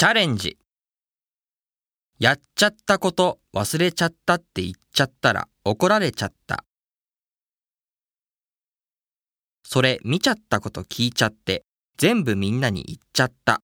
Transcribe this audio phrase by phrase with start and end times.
[0.00, 0.56] チャレンジ。
[2.18, 6.64] やっちゃったこと忘れちゃったって言っちゃったら怒られちゃった。
[9.62, 11.64] それ見ちゃったこと聞いちゃって
[11.98, 13.60] 全部みんなに言っちゃった。